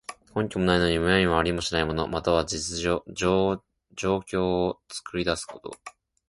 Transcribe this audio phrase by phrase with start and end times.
[0.35, 5.77] 根拠もないのに、むやみにありもしない物、または情況を作り出すこと。